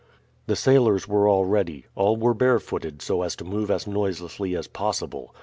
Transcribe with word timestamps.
The 0.47 0.55
sailors 0.55 1.07
were 1.07 1.27
all 1.27 1.45
ready. 1.45 1.85
All 1.93 2.17
were 2.17 2.33
barefooted 2.33 3.03
so 3.03 3.21
as 3.21 3.35
to 3.35 3.45
move 3.45 3.69
as 3.69 3.85
noiselessly 3.85 4.55
as 4.55 4.67
possible. 4.67 5.31